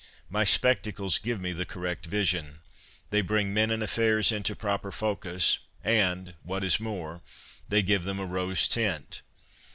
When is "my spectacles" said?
0.31-1.19